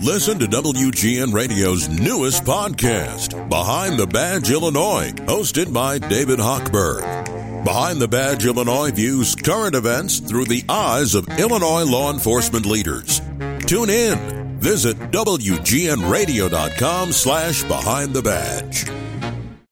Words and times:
Listen 0.00 0.38
to 0.38 0.46
WGN 0.46 1.32
Radio's 1.32 1.88
newest 1.88 2.44
podcast, 2.44 3.48
Behind 3.48 3.98
the 3.98 4.06
Badge 4.06 4.50
Illinois, 4.50 5.12
hosted 5.26 5.72
by 5.72 5.98
David 5.98 6.38
Hochberg. 6.38 7.64
Behind 7.64 8.00
the 8.00 8.08
Badge 8.08 8.46
Illinois 8.46 8.90
views 8.90 9.34
current 9.36 9.74
events 9.74 10.18
through 10.18 10.46
the 10.46 10.64
eyes 10.68 11.14
of 11.14 11.28
Illinois 11.38 11.84
law 11.84 12.12
enforcement 12.12 12.66
leaders. 12.66 13.20
Tune 13.66 13.90
in. 13.90 14.42
Visit 14.58 14.96
WGNRadio.com 15.12 17.12
slash 17.12 17.62
Behind 17.64 18.12
the 18.12 18.22
Badge. 18.22 18.86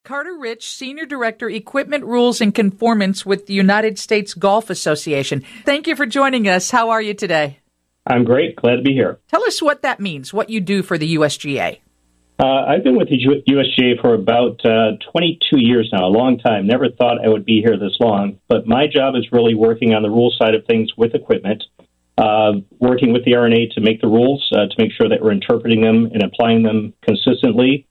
Carter 0.05 0.37
Rich, 0.37 0.75
Senior 0.75 1.07
Director, 1.07 1.49
Equipment 1.49 2.05
Rules 2.05 2.41
and 2.41 2.53
Conformance 2.53 3.25
with 3.25 3.47
the 3.47 3.55
United 3.55 3.97
States 3.97 4.35
Golf 4.35 4.69
Association. 4.69 5.45
Thank 5.65 5.87
you 5.87 5.95
for 5.95 6.07
joining 6.07 6.49
us. 6.49 6.73
How 6.73 6.91
are 6.91 7.01
you 7.01 7.15
today? 7.15 7.60
I'm 8.07 8.25
great. 8.25 8.57
Glad 8.57 8.77
to 8.77 8.83
be 8.83 8.93
here. 8.93 9.21
Tell 9.29 9.45
us 9.45 9.61
what 9.61 9.83
that 9.83 10.01
means, 10.01 10.33
what 10.33 10.51
you 10.51 10.61
do 10.61 10.83
for 10.83 10.97
the 10.97 11.17
USGA. 11.17 11.79
Uh, 12.39 12.65
I've 12.67 12.83
been 12.83 12.97
with 12.97 13.11
the 13.11 13.19
USGA 13.49 14.01
for 14.01 14.15
about 14.15 14.65
uh, 14.65 14.97
22 15.13 15.61
years 15.61 15.91
now, 15.93 16.07
a 16.07 16.09
long 16.09 16.39
time. 16.39 16.67
Never 16.67 16.89
thought 16.89 17.23
I 17.23 17.29
would 17.29 17.45
be 17.45 17.61
here 17.61 17.79
this 17.79 17.99
long, 18.01 18.39
but 18.49 18.67
my 18.67 18.87
job 18.87 19.15
is 19.15 19.29
really 19.31 19.55
working 19.55 19.93
on 19.93 20.03
the 20.03 20.09
rule 20.09 20.33
side 20.39 20.55
of 20.55 20.65
things 20.65 20.91
with 20.97 21.15
equipment, 21.15 21.63
uh, 22.17 22.53
working 22.79 23.13
with 23.13 23.27
the 23.27 23.35
R&A 23.35 23.69
to 23.75 23.81
make 23.83 24.01
the 24.01 24.09
rules, 24.09 24.49
uh, 24.55 24.67
to 24.69 24.75
make 24.79 24.91
sure 24.93 25.07
that 25.11 25.21
we're 25.21 25.33
interpreting 25.33 25.83
them 25.83 26.07
and 26.15 26.23
applying 26.23 26.63
them 26.63 26.95
consistently 27.03 27.87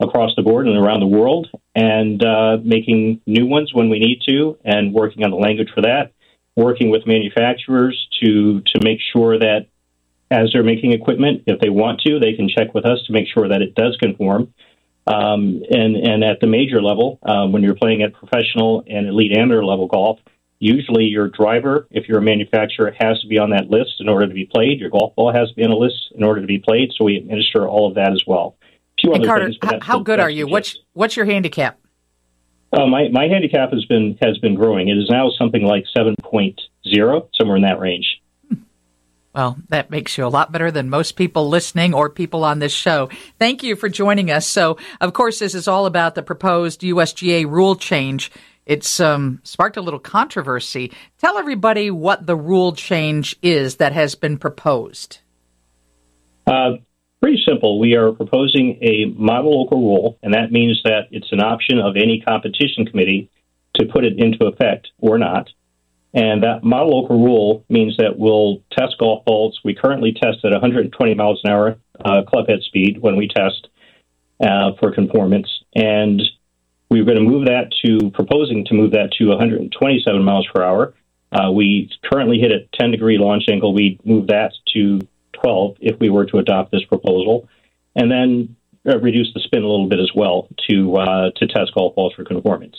across 0.00 0.32
the 0.36 0.42
board 0.42 0.68
and 0.68 0.76
around 0.76 1.00
the 1.00 1.06
world, 1.06 1.48
and 1.74 2.22
uh, 2.22 2.58
making 2.62 3.22
new 3.26 3.46
ones 3.46 3.72
when 3.72 3.88
we 3.88 3.98
need 3.98 4.20
to, 4.28 4.58
and 4.66 4.92
working 4.92 5.24
on 5.24 5.30
the 5.30 5.36
language 5.36 5.70
for 5.74 5.80
that 5.80 6.12
working 6.56 6.90
with 6.90 7.06
manufacturers 7.06 8.08
to 8.22 8.60
to 8.60 8.80
make 8.82 8.98
sure 9.12 9.38
that 9.38 9.66
as 10.30 10.50
they're 10.52 10.64
making 10.64 10.92
equipment, 10.92 11.42
if 11.46 11.60
they 11.60 11.68
want 11.68 12.00
to, 12.00 12.18
they 12.18 12.32
can 12.32 12.48
check 12.48 12.74
with 12.74 12.84
us 12.84 12.98
to 13.06 13.12
make 13.12 13.26
sure 13.32 13.48
that 13.48 13.62
it 13.62 13.74
does 13.74 13.96
conform. 14.00 14.52
Um, 15.06 15.62
and 15.70 15.96
and 15.96 16.24
at 16.24 16.40
the 16.40 16.46
major 16.46 16.82
level, 16.82 17.18
um, 17.22 17.52
when 17.52 17.62
you're 17.62 17.74
playing 17.74 18.02
at 18.02 18.14
professional 18.14 18.84
and 18.86 19.06
elite 19.06 19.36
amateur 19.36 19.62
level 19.62 19.86
golf, 19.86 20.18
usually 20.58 21.04
your 21.04 21.28
driver, 21.28 21.86
if 21.90 22.08
you're 22.08 22.18
a 22.18 22.22
manufacturer, 22.22 22.94
has 22.98 23.20
to 23.20 23.28
be 23.28 23.38
on 23.38 23.50
that 23.50 23.68
list 23.68 24.00
in 24.00 24.08
order 24.08 24.26
to 24.26 24.32
be 24.32 24.46
played. 24.46 24.80
Your 24.80 24.90
golf 24.90 25.14
ball 25.14 25.32
has 25.32 25.50
to 25.50 25.54
be 25.54 25.64
on 25.64 25.70
a 25.70 25.76
list 25.76 26.12
in 26.14 26.24
order 26.24 26.40
to 26.40 26.46
be 26.46 26.58
played. 26.58 26.90
So 26.96 27.04
we 27.04 27.16
administer 27.16 27.68
all 27.68 27.86
of 27.86 27.94
that 27.96 28.12
as 28.12 28.22
well. 28.26 28.56
A 28.62 29.00
few 29.00 29.12
other 29.12 29.26
Carter, 29.26 29.46
things, 29.46 29.82
how, 29.82 29.98
good 29.98 30.20
are 30.20 30.30
you? 30.30 30.46
What's 30.46 30.78
what's 30.94 31.16
your 31.16 31.26
handicap? 31.26 31.78
Uh, 32.74 32.86
my 32.86 33.08
my 33.08 33.28
handicap 33.28 33.72
has 33.72 33.84
been 33.84 34.18
has 34.20 34.36
been 34.38 34.56
growing. 34.56 34.88
It 34.88 34.98
is 34.98 35.08
now 35.08 35.30
something 35.38 35.62
like 35.62 35.84
seven 35.96 36.16
point 36.16 36.60
zero, 36.88 37.28
somewhere 37.34 37.56
in 37.56 37.62
that 37.62 37.78
range. 37.78 38.20
Well, 39.32 39.56
that 39.68 39.90
makes 39.90 40.16
you 40.16 40.24
a 40.24 40.28
lot 40.28 40.52
better 40.52 40.70
than 40.70 40.88
most 40.88 41.12
people 41.12 41.48
listening 41.48 41.92
or 41.92 42.08
people 42.08 42.44
on 42.44 42.60
this 42.60 42.72
show. 42.72 43.10
Thank 43.38 43.64
you 43.64 43.74
for 43.74 43.88
joining 43.88 44.30
us. 44.30 44.46
So, 44.46 44.78
of 45.00 45.12
course, 45.12 45.40
this 45.40 45.56
is 45.56 45.66
all 45.66 45.86
about 45.86 46.14
the 46.14 46.22
proposed 46.22 46.82
USGA 46.82 47.44
rule 47.44 47.74
change. 47.74 48.30
It's 48.64 49.00
um, 49.00 49.40
sparked 49.42 49.76
a 49.76 49.82
little 49.82 50.00
controversy. 50.00 50.92
Tell 51.18 51.36
everybody 51.36 51.90
what 51.90 52.26
the 52.26 52.36
rule 52.36 52.72
change 52.72 53.36
is 53.42 53.76
that 53.76 53.92
has 53.92 54.14
been 54.14 54.38
proposed. 54.38 55.18
Uh, 56.46 56.74
pretty 57.24 57.42
simple. 57.48 57.78
We 57.78 57.94
are 57.94 58.12
proposing 58.12 58.78
a 58.82 59.06
model 59.16 59.62
local 59.62 59.78
rule, 59.78 60.18
and 60.22 60.34
that 60.34 60.52
means 60.52 60.82
that 60.84 61.04
it's 61.10 61.32
an 61.32 61.40
option 61.40 61.78
of 61.78 61.96
any 61.96 62.20
competition 62.20 62.84
committee 62.84 63.30
to 63.76 63.86
put 63.86 64.04
it 64.04 64.18
into 64.18 64.44
effect 64.44 64.88
or 64.98 65.16
not. 65.16 65.48
And 66.12 66.42
that 66.42 66.62
model 66.62 67.00
local 67.00 67.24
rule 67.24 67.64
means 67.70 67.96
that 67.96 68.18
we'll 68.18 68.62
test 68.72 68.98
golf 68.98 69.24
balls. 69.24 69.58
We 69.64 69.74
currently 69.74 70.12
test 70.12 70.44
at 70.44 70.52
120 70.52 71.14
miles 71.14 71.40
an 71.44 71.50
hour 71.50 71.78
uh, 72.04 72.24
club 72.28 72.46
head 72.46 72.60
speed 72.60 72.98
when 73.00 73.16
we 73.16 73.28
test 73.28 73.68
uh, 74.40 74.72
for 74.78 74.92
conformance. 74.92 75.48
And 75.74 76.20
we're 76.90 77.06
going 77.06 77.16
to 77.16 77.24
move 77.24 77.46
that 77.46 77.72
to, 77.86 78.10
proposing 78.10 78.66
to 78.66 78.74
move 78.74 78.90
that 78.90 79.12
to 79.16 79.28
127 79.28 80.22
miles 80.22 80.46
per 80.54 80.62
hour. 80.62 80.92
Uh, 81.32 81.50
we 81.50 81.90
currently 82.04 82.38
hit 82.38 82.52
a 82.52 82.68
10 82.78 82.90
degree 82.90 83.16
launch 83.16 83.44
angle. 83.48 83.72
We 83.72 83.98
move 84.04 84.26
that 84.26 84.52
to 84.74 85.00
12 85.44 85.76
if 85.80 86.00
we 86.00 86.10
were 86.10 86.24
to 86.26 86.38
adopt 86.38 86.72
this 86.72 86.84
proposal, 86.84 87.48
and 87.94 88.10
then 88.10 88.56
uh, 88.88 88.98
reduce 88.98 89.32
the 89.34 89.40
spin 89.40 89.62
a 89.62 89.68
little 89.68 89.88
bit 89.88 90.00
as 90.00 90.10
well 90.14 90.48
to 90.68 90.96
uh, 90.96 91.30
to 91.36 91.46
test 91.46 91.74
golf 91.74 91.94
balls 91.94 92.14
for 92.14 92.24
conformance. 92.24 92.76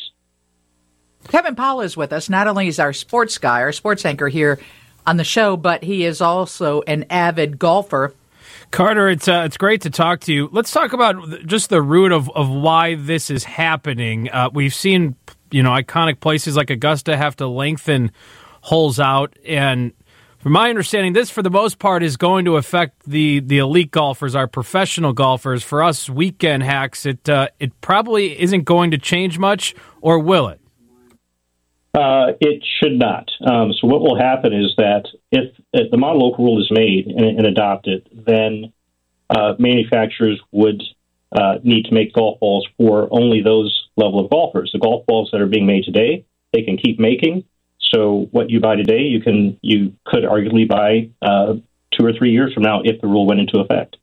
Kevin 1.28 1.56
Powell 1.56 1.82
is 1.82 1.98
with 1.98 2.14
us. 2.14 2.30
Not 2.30 2.48
only 2.48 2.68
is 2.68 2.80
our 2.80 2.94
sports 2.94 3.38
guy, 3.38 3.62
our 3.62 3.72
sports 3.72 4.06
anchor 4.06 4.28
here 4.28 4.60
on 5.08 5.18
the 5.18 5.24
show, 5.24 5.58
but 5.58 5.84
he 5.84 6.06
is 6.06 6.22
also 6.22 6.82
an 6.84 7.06
avid 7.10 7.58
golfer. 7.60 8.14
Carter, 8.72 9.10
it's 9.10 9.28
uh, 9.28 9.44
it's 9.46 9.58
great 9.58 9.82
to 9.82 9.90
talk 9.90 10.22
to 10.22 10.34
you. 10.34 10.50
Let's 10.52 10.72
talk 10.72 10.94
about 10.94 11.46
just 11.46 11.70
the 11.70 11.82
root 11.82 12.12
of, 12.12 12.30
of 12.32 12.50
why 12.50 12.96
this 12.96 13.30
is 13.30 13.44
happening. 13.44 14.30
Uh, 14.30 14.50
we've 14.54 14.74
seen, 14.74 15.16
you 15.52 15.64
know, 15.64 15.72
iconic 15.72 16.20
places 16.20 16.56
like 16.56 16.70
Augusta 16.70 17.16
have 17.16 17.36
to 17.38 17.48
lengthen 17.48 18.12
holes 18.62 19.00
out, 19.00 19.38
and 19.46 19.94
from 20.46 20.52
my 20.52 20.70
understanding, 20.70 21.14
this 21.14 21.32
for 21.32 21.42
the 21.42 21.50
most 21.50 21.80
part 21.80 22.04
is 22.04 22.18
going 22.18 22.46
to 22.46 22.58
affect 22.58 23.10
the 23.10 23.40
the 23.40 23.58
elite 23.58 23.90
golfers, 23.90 24.36
our 24.36 24.46
professional 24.46 25.12
golfers. 25.12 25.64
For 25.64 25.82
us 25.82 26.08
weekend 26.08 26.62
hacks, 26.62 27.08
it 27.08 27.28
uh, 27.28 27.48
it 27.60 27.82
probably 27.82 28.40
isn't 28.40 28.64
going 28.64 28.92
to 28.92 29.00
change 29.00 29.40
much, 29.40 29.74
or 30.02 30.20
will 30.20 30.50
it? 30.50 30.62
Uh, 31.96 32.34
it 32.40 32.64
should 32.80 33.00
not. 33.00 33.28
Um, 33.44 33.74
so 33.74 33.88
what 33.88 34.02
will 34.02 34.20
happen 34.20 34.54
is 34.54 34.76
that 34.78 35.08
if, 35.32 35.52
if 35.74 35.90
the 35.90 35.98
model 35.98 36.30
local 36.30 36.46
rule 36.46 36.62
is 36.62 36.70
made 36.70 37.08
and, 37.08 37.40
and 37.40 37.48
adopted, 37.48 38.08
then 38.14 38.72
uh, 39.32 39.54
manufacturers 39.58 40.40
would 40.52 40.84
uh, 41.32 41.56
need 41.64 41.86
to 41.86 41.92
make 41.92 42.14
golf 42.14 42.40
balls 42.40 42.68
for 42.78 43.08
only 43.10 43.42
those 43.42 43.88
level 43.98 44.24
of 44.24 44.30
golfers. 44.30 44.70
The 44.74 44.80
golf 44.80 45.08
balls 45.08 45.30
that 45.32 45.42
are 45.42 45.48
being 45.48 45.66
made 45.66 45.86
today, 45.86 46.24
they 46.54 46.62
can 46.62 46.78
keep 46.78 47.00
making. 47.00 47.46
So 47.94 48.28
what 48.32 48.50
you 48.50 48.60
buy 48.60 48.76
today, 48.76 49.02
you 49.02 49.22
can 49.22 49.58
you 49.62 49.94
could 50.06 50.24
arguably 50.24 50.68
buy 50.68 51.10
uh, 51.22 51.56
two 51.92 52.06
or 52.06 52.14
three 52.14 52.32
years 52.32 52.54
from 52.54 52.64
now 52.64 52.82
if 52.84 53.02
the 53.02 53.08
rule 53.08 53.26
went 53.26 53.40
into 53.40 53.60
effect. 53.60 53.98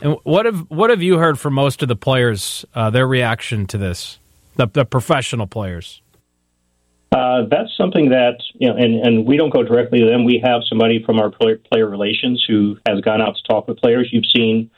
And 0.00 0.16
what 0.22 0.46
have 0.46 0.60
what 0.70 0.90
have 0.90 1.02
you 1.02 1.18
heard 1.18 1.38
from 1.38 1.54
most 1.54 1.82
of 1.82 1.88
the 1.88 1.96
players? 1.96 2.64
Uh, 2.74 2.90
their 2.90 3.06
reaction 3.06 3.66
to 3.66 3.78
this, 3.78 4.18
the, 4.56 4.66
the 4.66 4.84
professional 4.84 5.46
players. 5.46 6.02
Uh, 7.10 7.44
that's 7.50 7.74
something 7.76 8.10
that 8.10 8.36
you 8.54 8.68
know, 8.68 8.76
and, 8.76 8.94
and 9.06 9.26
we 9.26 9.36
don't 9.36 9.50
go 9.50 9.62
directly 9.62 10.00
to 10.00 10.06
them. 10.06 10.24
We 10.24 10.40
have 10.44 10.62
somebody 10.68 11.02
from 11.02 11.18
our 11.18 11.30
player, 11.30 11.56
player 11.56 11.88
relations 11.88 12.44
who 12.46 12.78
has 12.86 13.00
gone 13.00 13.22
out 13.22 13.36
to 13.36 13.42
talk 13.44 13.66
with 13.66 13.78
players. 13.78 14.08
You've 14.12 14.26
seen 14.26 14.70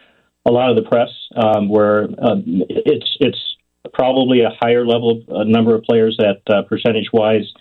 a 0.46 0.50
lot 0.50 0.70
of 0.70 0.76
the 0.76 0.88
press 0.88 1.10
um, 1.36 1.68
where 1.68 2.04
um, 2.04 2.62
it's 2.68 3.16
it's 3.20 3.56
probably 3.92 4.42
a 4.42 4.50
higher 4.60 4.86
level 4.86 5.22
uh, 5.28 5.44
number 5.44 5.74
of 5.74 5.82
players 5.82 6.16
that 6.18 6.40
uh, 6.48 6.62
percentage 6.62 7.08
wise 7.12 7.52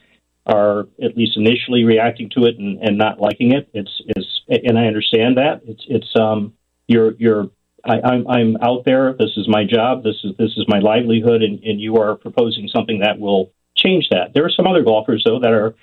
are 0.46 0.88
at 1.02 1.16
least 1.16 1.38
initially 1.38 1.84
reacting 1.84 2.30
to 2.32 2.46
it 2.46 2.58
and, 2.58 2.80
and 2.82 2.98
not 2.98 3.20
liking 3.20 3.52
it. 3.54 3.70
It's 3.74 4.02
is 4.16 4.42
and 4.48 4.78
I 4.78 4.86
understand 4.86 5.38
that 5.38 5.62
it's 5.66 5.86
it's 5.88 6.16
um 6.16 6.54
you're 6.88 7.14
you're 7.14 7.50
I, 7.86 8.02
I'm 8.02 8.28
I'm 8.28 8.58
out 8.62 8.86
there. 8.86 9.14
This 9.14 9.32
is 9.38 9.48
my 9.48 9.64
job. 9.64 10.04
This 10.04 10.16
is 10.24 10.36
this 10.38 10.52
is 10.58 10.66
my 10.68 10.80
livelihood, 10.80 11.42
and, 11.44 11.64
and 11.64 11.80
you 11.80 11.98
are 11.98 12.16
proposing 12.16 12.68
something 12.68 13.00
that 13.00 13.20
will 13.20 13.52
change 13.76 14.10
that. 14.12 14.34
There 14.34 14.46
are 14.46 14.52
some 14.52 14.68
other 14.68 14.84
golfers 14.84 15.24
though 15.26 15.40
that 15.40 15.52
are 15.52 15.76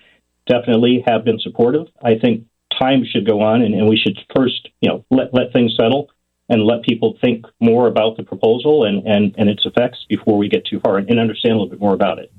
definitely 0.47 1.05
have 1.07 1.25
been 1.25 1.39
supportive. 1.39 1.87
I 2.03 2.19
think 2.19 2.47
time 2.79 3.05
should 3.05 3.27
go 3.27 3.41
on, 3.41 3.63
and, 3.63 3.75
and 3.75 3.89
we 3.89 3.97
should 3.97 4.19
first 4.35 4.69
you 4.81 4.89
know 4.89 5.05
let 5.11 5.33
let 5.33 5.53
things 5.53 5.75
settle 5.79 6.11
and 6.49 6.63
let 6.63 6.83
people 6.83 7.19
think 7.21 7.45
more 7.61 7.89
about 7.89 8.17
the 8.17 8.23
proposal 8.23 8.85
and, 8.85 9.05
and, 9.07 9.35
and 9.37 9.49
its 9.51 9.67
effects 9.67 10.07
before 10.09 10.39
we 10.39 10.49
get 10.49 10.65
too 10.65 10.79
far 10.81 10.99
and, 10.99 11.11
and 11.11 11.19
understand 11.19 11.53
a 11.53 11.57
little 11.57 11.71
bit 11.71 11.81
more 11.81 11.95
about 11.95 12.19
it. 12.19 12.33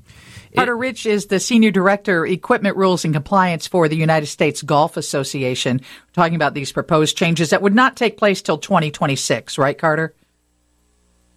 Carter 0.54 0.76
Rich 0.76 1.06
is 1.06 1.26
the 1.26 1.40
Senior 1.40 1.70
Director, 1.70 2.26
Equipment 2.26 2.76
Rules 2.76 3.04
and 3.04 3.14
Compliance 3.14 3.66
for 3.66 3.88
the 3.88 3.96
United 3.96 4.26
States 4.26 4.62
Golf 4.62 4.96
Association. 4.96 5.80
We're 5.80 6.12
talking 6.22 6.36
about 6.36 6.54
these 6.54 6.72
proposed 6.72 7.16
changes 7.16 7.50
that 7.50 7.62
would 7.62 7.74
not 7.74 7.96
take 7.96 8.16
place 8.16 8.42
till 8.42 8.58
2026, 8.58 9.58
right, 9.58 9.76
Carter? 9.76 10.14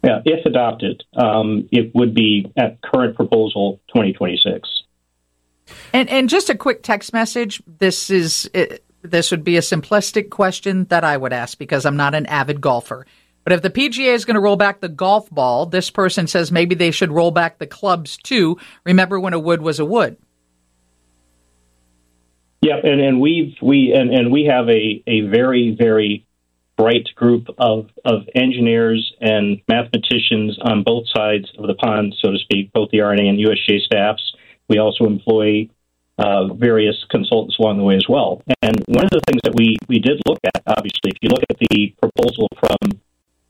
Yeah, 0.02 0.20
if 0.24 0.44
adopted, 0.46 1.04
um, 1.14 1.68
it 1.70 1.94
would 1.94 2.14
be 2.14 2.50
at 2.56 2.80
current 2.82 3.14
proposal 3.14 3.80
2026. 3.88 4.68
And 5.92 6.08
and 6.08 6.28
just 6.28 6.50
a 6.50 6.56
quick 6.56 6.82
text 6.82 7.12
message. 7.12 7.62
This 7.78 8.10
is 8.10 8.50
it, 8.52 8.84
this 9.02 9.30
would 9.30 9.44
be 9.44 9.56
a 9.56 9.60
simplistic 9.60 10.28
question 10.28 10.84
that 10.86 11.04
I 11.04 11.16
would 11.16 11.32
ask 11.32 11.56
because 11.56 11.86
I'm 11.86 11.96
not 11.96 12.16
an 12.16 12.26
avid 12.26 12.60
golfer. 12.60 13.06
But 13.44 13.52
if 13.52 13.62
the 13.62 13.70
PGA 13.70 14.14
is 14.14 14.24
going 14.24 14.34
to 14.34 14.40
roll 14.40 14.56
back 14.56 14.80
the 14.80 14.88
golf 14.88 15.28
ball, 15.30 15.66
this 15.66 15.90
person 15.90 16.26
says 16.26 16.52
maybe 16.52 16.74
they 16.74 16.90
should 16.90 17.10
roll 17.10 17.30
back 17.30 17.58
the 17.58 17.66
clubs 17.66 18.16
too. 18.16 18.58
Remember 18.84 19.18
when 19.18 19.32
a 19.32 19.38
wood 19.38 19.62
was 19.62 19.78
a 19.78 19.84
wood? 19.84 20.16
Yeah, 22.60 22.76
and, 22.76 23.00
and 23.00 23.20
we've 23.20 23.56
we 23.60 23.92
and, 23.92 24.14
and 24.14 24.30
we 24.30 24.44
have 24.44 24.68
a, 24.68 25.02
a 25.08 25.22
very, 25.22 25.74
very 25.76 26.24
bright 26.76 27.08
group 27.16 27.48
of, 27.58 27.90
of 28.04 28.22
engineers 28.34 29.12
and 29.20 29.60
mathematicians 29.68 30.58
on 30.62 30.82
both 30.82 31.04
sides 31.14 31.50
of 31.58 31.66
the 31.66 31.74
pond, 31.74 32.14
so 32.20 32.30
to 32.30 32.38
speak, 32.38 32.72
both 32.72 32.90
the 32.90 33.00
R&A 33.00 33.20
and 33.20 33.38
USGA 33.38 33.80
staffs. 33.80 34.34
We 34.68 34.78
also 34.78 35.04
employ 35.04 35.68
uh, 36.18 36.52
various 36.54 36.96
consultants 37.10 37.58
along 37.58 37.78
the 37.78 37.84
way 37.84 37.96
as 37.96 38.06
well. 38.08 38.42
And 38.62 38.82
one 38.86 39.04
of 39.04 39.10
the 39.10 39.20
things 39.26 39.40
that 39.44 39.54
we, 39.54 39.76
we 39.88 39.98
did 39.98 40.22
look 40.26 40.38
at, 40.44 40.62
obviously, 40.66 41.10
if 41.10 41.18
you 41.20 41.28
look 41.28 41.44
at 41.48 41.58
the 41.58 41.94
proposal 42.00 42.48
from 42.58 43.00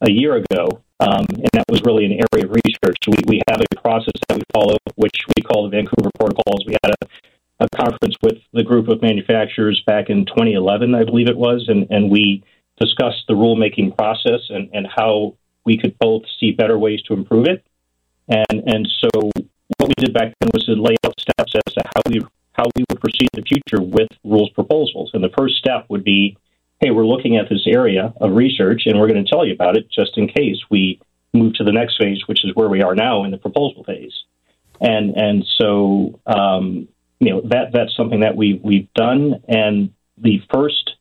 a 0.03 0.11
year 0.11 0.37
ago, 0.37 0.83
um, 1.01 1.27
and 1.31 1.49
that 1.53 1.65
was 1.69 1.83
really 1.83 2.05
an 2.05 2.13
area 2.13 2.47
of 2.47 2.57
research. 2.65 2.99
We, 3.07 3.17
we 3.27 3.43
have 3.49 3.61
a 3.61 3.81
process 3.81 4.15
that 4.29 4.37
we 4.37 4.43
follow, 4.53 4.77
which 4.97 5.25
we 5.37 5.43
call 5.43 5.65
the 5.65 5.71
Vancouver 5.71 6.11
Protocols. 6.19 6.65
We 6.67 6.77
had 6.83 6.95
a, 7.01 7.65
a 7.65 7.69
conference 7.71 8.17
with 8.23 8.39
the 8.53 8.63
group 8.63 8.89
of 8.89 9.01
manufacturers 9.01 9.83
back 9.87 10.11
in 10.11 10.27
2011, 10.27 10.95
I 10.95 11.05
believe 11.05 11.29
it 11.29 11.37
was, 11.37 11.67
and, 11.69 11.87
and 11.91 12.11
we 12.11 12.45
discussed 12.79 13.25
the 13.29 13.35
rulemaking 13.35 13.97
process 13.97 14.41
and, 14.51 14.69
and 14.73 14.87
how 14.87 15.35
we 15.65 15.79
could 15.79 15.97
both 15.99 16.23
see 16.41 16.51
better 16.51 16.79
ways 16.79 17.03
to 17.03 17.15
improve 17.15 17.47
it. 17.47 17.65
And, 18.29 18.63
and 18.67 18.89
so 19.01 19.31
what 19.79 19.89
we 19.89 19.95
did 19.99 20.13
back 20.13 20.35
then 20.41 20.51
was 20.53 20.65
to 20.67 20.73
lay 20.73 20.97
out 21.05 21.19
steps 21.19 21.55
as 21.55 21.75
to 21.75 21.83
how 21.95 22.03
we 22.07 22.21
how 22.53 22.65
we 22.77 22.85
would 22.91 23.01
proceed 23.01 23.29
in 23.33 23.41
the 23.41 23.47
future 23.47 23.83
with 23.83 24.09
rules 24.25 24.51
proposals. 24.51 25.11
And 25.15 25.25
the 25.25 25.31
first 25.37 25.57
step 25.57 25.87
would 25.89 26.05
be, 26.05 26.37
hey, 26.83 26.91
we're 26.91 27.07
looking 27.07 27.37
at 27.37 27.49
this 27.49 27.67
area 27.67 28.13
of 28.21 28.33
research, 28.33 28.83
and 28.87 28.99
we're 28.99 29.09
going 29.09 29.25
to 29.25 29.31
tell 29.31 29.47
you 29.47 29.55
about 29.55 29.77
it 29.77 29.89
just 29.91 30.19
in 30.19 30.27
case 30.27 30.59
we 30.69 31.01
move 31.33 31.55
to 31.55 31.65
the 31.65 31.73
next 31.73 31.97
phase, 31.97 32.19
which 32.27 32.45
is 32.45 32.51
where 32.55 32.69
we 32.69 32.83
are 32.83 32.95
now 32.95 33.25
in 33.25 33.31
the 33.31 33.39
proposal 33.39 33.85
phase. 33.85 34.13
And 34.81 35.17
and 35.17 35.45
so 35.59 36.21
um, 36.27 36.89
you 37.21 37.31
know 37.31 37.41
that 37.43 37.73
that's 37.73 37.97
something 37.97 38.21
that 38.21 38.37
we 38.37 38.61
we've 38.63 38.93
done. 38.95 39.43
And 39.49 39.93
the 40.19 40.43
first, 40.53 40.97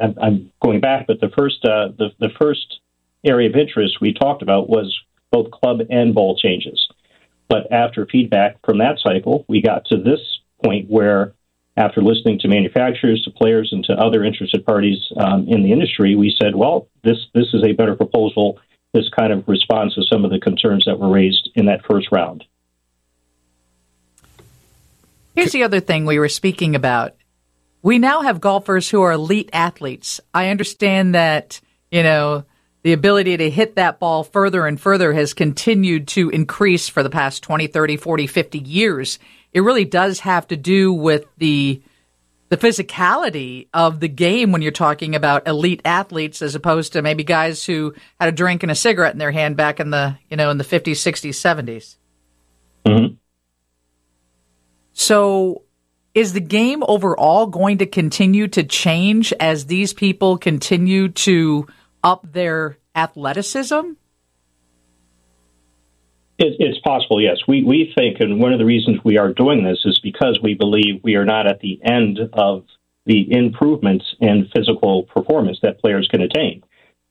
I'm 0.00 0.50
going 0.62 0.80
back, 0.80 1.06
but 1.06 1.20
the 1.20 1.30
first 1.36 1.62
uh, 1.64 1.88
the 1.98 2.08
the 2.18 2.30
first 2.40 2.80
area 3.24 3.50
of 3.50 3.56
interest 3.56 4.00
we 4.00 4.14
talked 4.14 4.42
about 4.42 4.70
was 4.70 4.98
both 5.30 5.50
club 5.50 5.80
and 5.90 6.14
bowl 6.14 6.38
changes. 6.38 6.88
But 7.48 7.70
after 7.70 8.06
feedback 8.06 8.56
from 8.64 8.78
that 8.78 8.98
cycle, 9.02 9.44
we 9.48 9.60
got 9.60 9.84
to 9.86 9.96
this 9.96 10.20
point 10.64 10.88
where, 10.88 11.34
after 11.78 12.02
listening 12.02 12.40
to 12.40 12.48
manufacturers, 12.48 13.22
to 13.22 13.30
players, 13.30 13.72
and 13.72 13.84
to 13.84 13.92
other 13.92 14.24
interested 14.24 14.66
parties 14.66 14.98
um, 15.16 15.46
in 15.48 15.62
the 15.62 15.72
industry, 15.72 16.16
we 16.16 16.34
said, 16.36 16.56
well, 16.56 16.88
this 17.04 17.16
this 17.34 17.46
is 17.54 17.62
a 17.64 17.72
better 17.72 17.94
proposal. 17.94 18.58
This 18.92 19.08
kind 19.10 19.32
of 19.32 19.46
responds 19.46 19.94
to 19.94 20.02
some 20.02 20.24
of 20.24 20.30
the 20.30 20.40
concerns 20.40 20.84
that 20.86 20.98
were 20.98 21.08
raised 21.08 21.50
in 21.54 21.66
that 21.66 21.84
first 21.84 22.08
round. 22.10 22.44
Here's 25.36 25.52
the 25.52 25.62
other 25.62 25.78
thing 25.78 26.04
we 26.04 26.18
were 26.18 26.28
speaking 26.28 26.74
about. 26.74 27.14
We 27.80 28.00
now 28.00 28.22
have 28.22 28.40
golfers 28.40 28.90
who 28.90 29.02
are 29.02 29.12
elite 29.12 29.50
athletes. 29.52 30.20
I 30.34 30.48
understand 30.48 31.14
that, 31.14 31.60
you 31.92 32.02
know, 32.02 32.44
the 32.82 32.92
ability 32.92 33.36
to 33.36 33.50
hit 33.50 33.76
that 33.76 33.98
ball 33.98 34.24
further 34.24 34.66
and 34.66 34.80
further 34.80 35.12
has 35.12 35.34
continued 35.34 36.08
to 36.08 36.30
increase 36.30 36.88
for 36.88 37.02
the 37.02 37.10
past 37.10 37.42
20, 37.42 37.66
30, 37.66 37.96
40, 37.96 38.26
50 38.26 38.58
years. 38.58 39.18
It 39.52 39.60
really 39.60 39.84
does 39.84 40.20
have 40.20 40.46
to 40.48 40.56
do 40.56 40.92
with 40.92 41.26
the 41.38 41.82
the 42.50 42.56
physicality 42.56 43.68
of 43.74 44.00
the 44.00 44.08
game 44.08 44.52
when 44.52 44.62
you're 44.62 44.72
talking 44.72 45.14
about 45.14 45.46
elite 45.46 45.82
athletes 45.84 46.40
as 46.40 46.54
opposed 46.54 46.94
to 46.94 47.02
maybe 47.02 47.22
guys 47.22 47.64
who 47.64 47.94
had 48.18 48.30
a 48.30 48.32
drink 48.32 48.62
and 48.62 48.72
a 48.72 48.74
cigarette 48.74 49.12
in 49.12 49.18
their 49.18 49.32
hand 49.32 49.56
back 49.56 49.80
in 49.80 49.90
the, 49.90 50.16
you 50.30 50.36
know, 50.38 50.50
in 50.50 50.56
the 50.56 50.64
50s, 50.64 50.92
60s, 50.92 51.34
70s. 51.34 51.96
Mm-hmm. 52.86 53.14
So 54.94 55.62
is 56.14 56.32
the 56.32 56.40
game 56.40 56.82
overall 56.88 57.46
going 57.46 57.78
to 57.78 57.86
continue 57.86 58.48
to 58.48 58.64
change 58.64 59.32
as 59.38 59.66
these 59.66 59.92
people 59.92 60.38
continue 60.38 61.08
to 61.10 61.66
up 62.08 62.32
their 62.32 62.78
athleticism? 62.94 63.92
It, 66.38 66.56
it's 66.58 66.78
possible, 66.78 67.20
yes. 67.20 67.36
We, 67.46 67.62
we 67.62 67.92
think, 67.94 68.20
and 68.20 68.40
one 68.40 68.54
of 68.54 68.58
the 68.58 68.64
reasons 68.64 69.00
we 69.04 69.18
are 69.18 69.34
doing 69.34 69.62
this 69.62 69.80
is 69.84 70.00
because 70.02 70.38
we 70.42 70.54
believe 70.54 71.02
we 71.02 71.16
are 71.16 71.26
not 71.26 71.46
at 71.46 71.60
the 71.60 71.78
end 71.84 72.18
of 72.32 72.64
the 73.04 73.30
improvements 73.30 74.06
in 74.20 74.48
physical 74.54 75.02
performance 75.02 75.58
that 75.62 75.80
players 75.80 76.08
can 76.10 76.22
attain. 76.22 76.62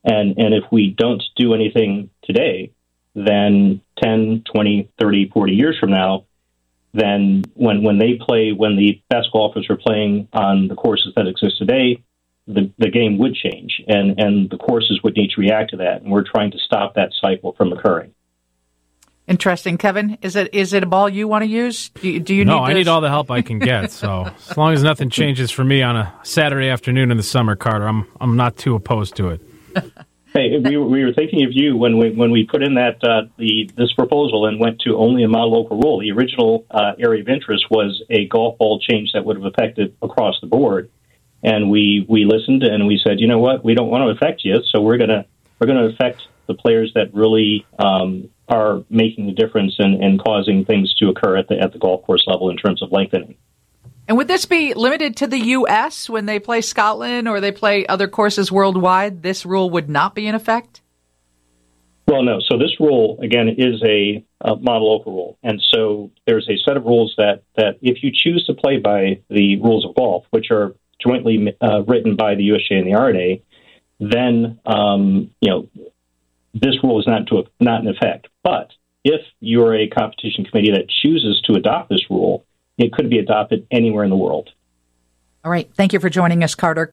And, 0.04 0.36
and 0.40 0.56
if 0.56 0.64
we 0.72 0.96
don't 0.98 1.22
do 1.36 1.54
anything 1.54 2.10
today, 2.24 2.72
then 3.14 3.82
10, 4.02 4.44
20, 4.52 4.90
30, 5.00 5.30
40 5.30 5.54
years 5.54 5.78
from 5.80 5.92
now, 5.92 6.26
then 6.94 7.44
when, 7.54 7.84
when 7.84 8.00
they 8.00 8.20
play, 8.20 8.52
when 8.52 8.78
the 8.78 9.00
best 9.10 9.28
golfers 9.32 9.68
are 9.70 9.78
playing 9.78 10.28
on 10.34 10.68
the 10.70 10.76
courses 10.76 11.14
that 11.16 11.28
exist 11.28 11.60
today, 11.60 12.02
the, 12.48 12.72
the 12.78 12.90
game 12.90 13.18
would 13.18 13.36
change 13.36 13.82
and, 13.88 14.20
and 14.20 14.50
the 14.50 14.58
courses 14.58 15.02
would 15.04 15.16
need 15.16 15.32
to 15.32 15.42
react 15.42 15.72
to 15.72 15.78
that. 15.78 16.02
And 16.02 16.12
we're 16.12 16.24
trying 16.24 16.52
to 16.52 16.58
stop 16.60 16.96
that 16.96 17.12
cycle 17.22 17.54
from 17.58 17.74
occurring. 17.74 18.14
Interesting, 19.28 19.78
Kevin. 19.78 20.18
Is 20.22 20.38
it 20.38 20.54
is 20.54 20.72
it 20.72 20.84
a 20.84 20.86
ball 20.86 21.10
you 21.10 21.28
want 21.28 21.44
to 21.44 21.50
use? 21.50 21.90
Do 21.90 22.08
you, 22.08 22.20
do 22.22 22.34
you 22.34 22.46
no, 22.46 22.60
need? 22.60 22.72
I 22.72 22.74
need 22.74 22.88
all 22.88 23.02
the 23.02 23.10
help 23.10 23.30
I 23.30 23.42
can 23.42 23.60
get. 23.60 23.92
So 23.98 24.32
as 24.50 24.56
long 24.56 24.74
as 24.74 24.84
nothing 24.84 25.10
changes 25.10 25.52
for 25.52 25.64
me 25.64 25.82
on 25.82 25.98
a 25.98 26.14
Saturday 26.24 26.70
afternoon 26.70 27.12
in 27.12 27.18
the 27.18 27.24
summer, 27.24 27.56
Carter, 27.56 27.88
I'm 27.88 28.08
I'm 28.22 28.38
not 28.38 28.56
too 28.56 28.76
opposed 28.76 29.16
to 29.18 29.30
it. 29.30 29.42
hey, 30.34 30.60
we, 30.60 30.78
we 30.78 31.04
were 31.04 31.14
thinking 31.14 31.44
of 31.46 31.50
you 31.52 31.76
when 31.76 31.98
we 31.98 32.12
when 32.12 32.32
we 32.32 32.46
put 32.46 32.64
in 32.64 32.76
that 32.76 33.04
uh, 33.04 33.24
the 33.38 33.70
this 33.76 33.92
proposal 33.94 34.46
and 34.46 34.60
went 34.60 34.80
to 34.82 34.96
only 34.96 35.24
a 35.24 35.28
model 35.28 35.52
local 35.52 35.80
rule. 35.80 36.00
The 36.00 36.12
original 36.12 36.66
uh, 36.72 36.94
area 37.00 37.22
of 37.22 37.28
interest 37.28 37.66
was 37.70 38.02
a 38.10 38.28
golf 38.28 38.58
ball 38.58 38.80
change 38.80 39.12
that 39.14 39.26
would 39.26 39.38
have 39.38 39.46
affected 39.46 39.96
across 40.02 40.36
the 40.42 40.48
board, 40.48 40.90
and 41.44 41.70
we 41.70 42.06
we 42.08 42.26
listened 42.26 42.64
and 42.64 42.88
we 42.88 43.00
said, 43.04 43.20
you 43.20 43.28
know 43.28 43.40
what, 43.40 43.64
we 43.64 43.74
don't 43.74 43.90
want 43.90 44.04
to 44.04 44.10
affect 44.10 44.44
you, 44.44 44.62
so 44.72 44.82
we're 44.82 44.98
gonna 44.98 45.26
we're 45.60 45.68
gonna 45.68 45.88
affect 45.88 46.22
the 46.48 46.54
players 46.54 46.92
that 46.96 47.14
really 47.14 47.66
um, 47.78 48.30
are 48.48 48.84
making 48.90 49.28
the 49.28 49.34
difference 49.34 49.76
and, 49.80 50.02
and 50.04 50.20
causing 50.20 50.66
things 50.66 50.94
to 50.96 51.10
occur 51.10 51.38
at 51.38 51.48
the 51.48 51.60
at 51.60 51.74
the 51.74 51.80
golf 51.80 52.04
course 52.04 52.24
level 52.28 52.50
in 52.50 52.58
terms 52.58 52.82
of 52.82 52.92
lengthening. 52.92 53.36
And 54.08 54.16
would 54.16 54.30
this 54.30 54.46
be 54.46 54.74
limited 54.74 55.18
to 55.18 55.28
the 55.28 55.40
U.S. 55.40 56.10
when 56.10 56.26
they 56.26 56.40
play 56.40 56.62
Scotland 56.62 57.28
or 57.28 57.42
they 57.42 57.52
play 57.52 57.86
other 57.86 58.08
courses 58.08 58.50
worldwide? 58.50 59.22
This 59.22 59.46
rule 59.46 59.70
would 59.72 59.90
not 59.90 60.16
be 60.16 60.28
in 60.28 60.34
effect. 60.34 60.82
Well, 62.08 62.24
no. 62.24 62.40
So 62.40 62.58
this 62.58 62.80
rule 62.80 63.20
again 63.22 63.50
is 63.50 63.84
a, 63.84 64.24
a 64.40 64.56
model 64.56 64.98
local 64.98 65.12
rule, 65.12 65.38
and 65.44 65.62
so 65.74 66.12
there's 66.26 66.48
a 66.50 66.58
set 66.66 66.78
of 66.78 66.86
rules 66.86 67.14
that 67.18 67.44
that 67.58 67.80
if 67.82 68.02
you 68.02 68.12
choose 68.14 68.46
to 68.46 68.54
play 68.54 68.78
by 68.78 69.20
the 69.30 69.58
rules 69.58 69.84
of 69.86 69.94
golf, 69.94 70.26
which 70.30 70.52
are 70.52 70.74
jointly 71.00 71.56
uh, 71.62 71.84
written 71.84 72.16
by 72.16 72.36
the 72.36 72.50
USGA 72.50 72.80
and 72.80 72.88
the 72.88 72.94
R&A, 72.94 73.44
then 74.00 74.60
um, 74.66 75.32
you 75.42 75.50
know 75.50 75.68
this 76.54 76.82
rule 76.84 77.00
is 77.00 77.08
not 77.08 77.28
to 77.28 77.46
not 77.60 77.82
in 77.82 77.88
effect. 77.88 78.28
But 78.44 78.72
if 79.04 79.22
you're 79.40 79.76
a 79.76 79.88
competition 79.88 80.46
committee 80.46 80.72
that 80.72 80.90
chooses 80.90 81.42
to 81.46 81.54
adopt 81.54 81.90
this 81.90 82.10
rule, 82.10 82.46
it 82.78 82.94
could 82.94 83.10
be 83.10 83.20
adopted 83.20 83.66
anywhere 83.72 84.04
in 84.04 84.10
the 84.10 84.18
world. 84.18 84.50
All 85.44 85.52
right. 85.52 85.70
Thank 85.76 85.94
you 85.94 86.00
for 86.00 86.10
joining 86.10 86.44
us, 86.44 86.56
Carter 86.56 86.86